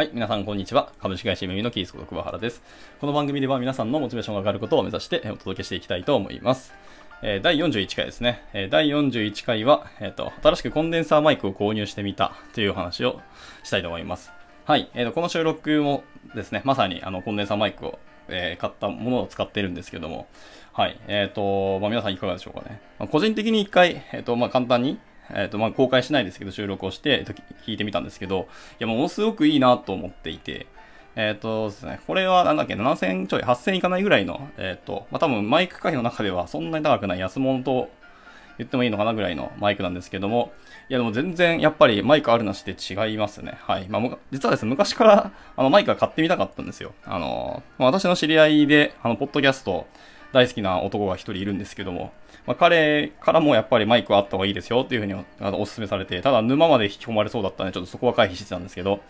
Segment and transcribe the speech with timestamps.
[0.00, 0.90] はい、皆さんこんにちは。
[0.98, 2.62] 株式会社耳のキースこと桑原です。
[3.02, 6.72] この番組では皆さんのモチベーションが上がることを目指してお届けしていきたいと思います。
[7.22, 8.42] え、第41回ですね。
[8.54, 13.20] え、第41回は、えっ、と、新しくコンデンサーマイクを購入してみたという話を
[13.62, 14.32] したいと思います。
[14.64, 16.02] はい、えーと、この収録も
[16.34, 17.98] ですね、まさにあのコンデンサーマイクを、
[18.28, 20.28] え買ったものを使ってるんですけども、
[20.72, 22.80] はい、えっ、と、まあ、皆さんいかがでしょうかね。
[22.98, 24.98] まあ、個人的に一回、えっ、と、まあ、簡単に
[25.34, 27.24] えっ、ー、と、まあ、公開しないですけど、収録をして、
[27.66, 30.66] 聞いてみたんですけど、いや、ものすごくいいなと思っていて、
[31.16, 37.90] えっ、ー、とですね、これはなんだっけ、7000ちょい、8000いかないぐらいの、えっ、ー、と、まあ、多分マイク価の中ではそんなに高くない安物と
[38.58, 40.52] 言ってもいいのかなぐらいのマイクなんですけども、
[40.88, 43.58] いやでも全然やっぱりマイクあるなしで違いますね。
[43.62, 43.88] はい。
[43.88, 46.92] まあ、実はですね、昔からあのマイクは買ってみたかったんですよ。
[47.04, 49.86] あの、ま、私の知り合いで、あの、ポッドキャスト
[50.32, 52.12] 大好きな男が一人いるんですけども、
[52.46, 59.00] まあ、彼からもやっぱりマイクはあった方がいいですよっていうふうにあのお勧めされて、ただ沼まで引き込まれそうだったんで、ちょっとそこは回避してたんですけど、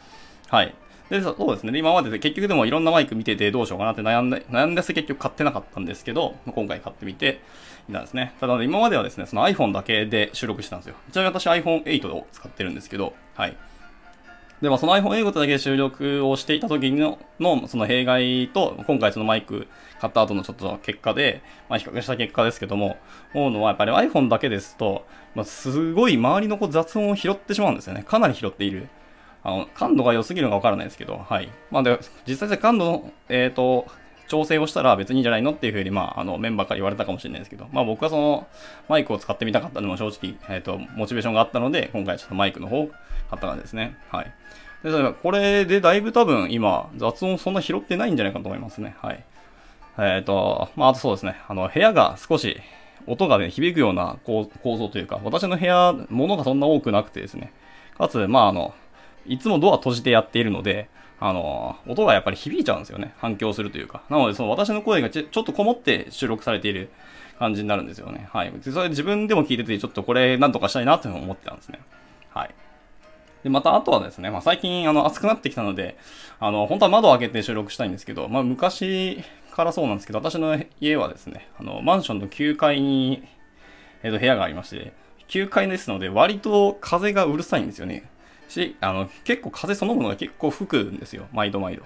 [0.49, 0.75] はい。
[1.11, 1.77] で、そうですね。
[1.77, 7.41] 今までで結局でもいろんなマイク見ててどうしようかなって悩んで、悩んで結局買ってなかったんですけど、今回買ってみて
[7.89, 8.35] いたんですね。
[8.41, 10.95] ただ今まではですね、その iPhone だけで収録してたんですよ。
[11.11, 13.57] ちなみに私 iPhone8 を使ってるんですけど、はい。
[14.61, 19.67] で、まあ、その iPhone 英語だけで収録をしていた時の、の、その弊害と、今回そのマイク
[20.01, 22.97] 買った後のちょっと結果で、まあ、比較した結果ですけども、
[23.33, 28.03] 思うのは、やっぱり iPhone だけですと、まあ、すごい周りのこう雑音を拾ってしまうんですよね。
[28.03, 28.89] かなり拾っている。
[29.43, 31.49] あの、感度が良すぎるのがわからないですけど、はい。
[31.71, 33.87] まあ、で、実際感度の、えっ、ー、と、
[34.31, 38.47] 調整をしたら別にいいんじゃないのっていうふうに、まあ、あの、メンバーから言われたかもしれないですけど、まあ僕はその、
[38.89, 42.91] マイクを使ってみたかったのも正直、えっ、ー、と、モチベーションがあったので、今回ちょっとマイクの方を、
[43.31, 43.97] 買った感じですね。
[44.11, 44.33] はい。
[44.85, 48.95] で、これでだいぶ多分今、雑音そんな拾ってないんじゃないかと思いますね。
[49.01, 49.25] はい。
[49.99, 51.37] えっ、ー、と、まあ、あとそうですね。
[51.49, 52.61] あの、部屋が少し
[53.07, 57.53] 音がね、響くような構造というか、私の部屋、物がそんな多くなくてですね。
[57.99, 58.75] かつ、まあ、あの、
[59.27, 60.89] いつもドア閉じてやっているので、
[61.21, 63.15] あの、音がやっぱり響いちゃうんですよね。
[63.19, 64.03] 反響するというか。
[64.09, 66.89] なので、その私の声がちょっとこもって収録されている
[67.39, 68.29] 感じになるんですよね。
[68.33, 68.53] はい。
[68.63, 71.79] それ自分でも聞いてて、ちょっとこれなんとかしたいなって思ってたんですね。
[72.31, 72.55] はい。
[73.43, 75.99] で、またあとはですね、まあ、最近あの暑くなってきたので、
[76.39, 83.23] あの、本当は窓を開けて収録したいんですけど、まあ、昔からそうなんですけど、私の家はですね、あの、マンションの9階に、
[84.03, 84.93] えっ、と、部屋がありまして、
[85.29, 88.09] 9階ですので、割と風がうるさいんですよね。
[88.51, 91.27] し、あの、結構風そのものが結構吹くんですよ。
[91.33, 91.83] 毎度毎度。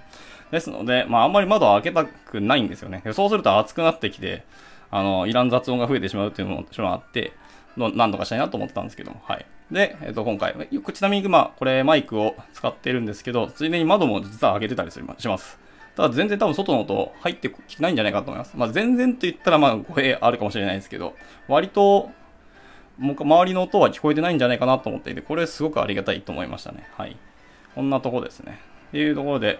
[0.51, 3.01] ですので、まあ、あんまり窓を開けたくないんですよね。
[3.13, 4.43] そうすると暑くなってきて、
[4.91, 7.33] あの、いらん雑音が増えてしまうっていうのももちろんあって、
[7.77, 9.45] の何とかしたいなと思ったんですけども、はい。
[9.71, 10.55] で、えっ、と、今回、
[10.93, 15.59] ちなみに、まあ、これマイクを使ってるんですけど、ついでに窓も実は開けてたりします。
[15.95, 18.53] ただ全然多分外の音入ってきてないんじゃないかと思います。
[18.55, 21.15] まあ、全然って言ったらまあ語弊あるかもしれないですけど、
[21.47, 22.11] 割と、
[22.97, 26.87] もう周りの音は聞こえてないんじゃないかなと思っていて、これすごくありがたいと思いましたね。
[26.97, 27.17] はい。
[27.73, 28.59] こんなとこですね。
[28.89, 29.59] っていうところで、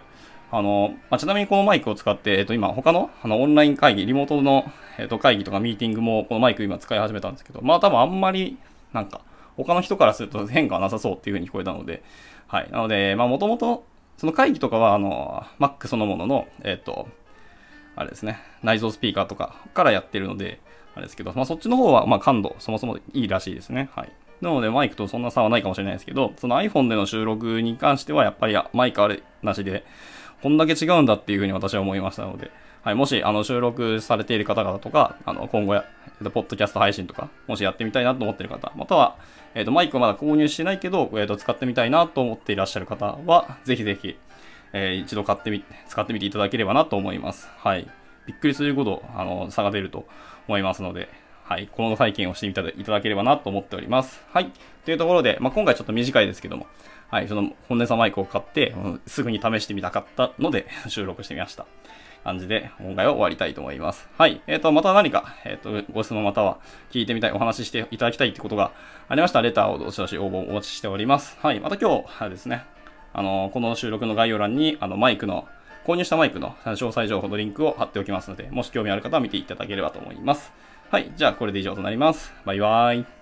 [0.51, 8.57] あの、まあ、ちなみにこのマイクを使って、えっと、今、他の、あの、オンライン会議、リモートの、えっと、会議とかミーティングも、このマイク今使い始めたんですけど、まあ、多分あんまり、
[8.94, 9.22] なんか、
[9.57, 12.03] 他の人からすると変化はなさそうっていう風に聞こえたので、
[12.47, 12.69] はい。
[12.72, 13.85] なので、まあ、もともと、
[14.18, 17.07] その会議とかは、あの、Mac そのものの、えっと、
[17.95, 20.59] あれですね、内蔵スピーカーとかからやってるので、
[20.95, 23.89] あれですけど、まあ、そっちの方は、ま、感度、そもそもいいらしいですね。
[23.94, 24.09] はい。
[24.41, 29.85] なので、マイクとそんな差はないかもしれないですけど、その iPhone での収録に関しては、やっぱりマイクあれなしで、
[30.41, 32.51] こんだけ違うんだっていうふうに私は思いましたので、
[32.83, 35.85] はい、もし、あの、収録されている方々とか、あの、今後や、
[36.33, 39.16] ポッドキャスト配信とか、もしやってみたいなと思ってる方、または、
[39.56, 44.16] えっ、と、マイクをまだ購入してないけど、えっ、と、使ってみたいなと思っていらっしゃる方は、ぜひぜひ、
[44.73, 47.50] えー、一度買ってみ、使ってみていただければなと思います。
[47.57, 47.88] はい。
[48.25, 50.06] びっくりするほど、あの、差が出ると
[50.47, 51.09] 思いますので、
[51.44, 51.69] はい。
[51.72, 54.24] この体験をしていただければなと思っております。
[54.31, 54.52] はい。
[54.84, 56.66] というところで、まあ、今回ちょっと短いですけども、
[57.09, 58.74] はい、その本音さマイクを買って、
[59.06, 61.66] すぐに試してみたかったので 収録してみました。
[62.24, 64.10] 感じで、今回は終わりたいと思います。
[64.18, 64.42] はい。
[64.48, 66.57] えっ、ー、と、また何か、えっ、ー、と、ご質問または
[66.89, 68.71] 聞いてみたい、お話ししていただきたいってことが
[69.07, 71.38] ありましたら、レターをどしどし応募お待ちしております。
[71.44, 71.60] はい。
[71.60, 72.66] また今日はですね、
[73.13, 75.48] あの、この収録の概要欄に、あの、マイクの、
[75.85, 80.51] 購入したマイクの詳細情報のリンクを貼っておきますので、もし興味ある方は見ていただければと思います。
[80.89, 81.11] はい。
[81.15, 82.33] じゃあ、これで以上となります。
[82.43, 83.14] バイバーイ。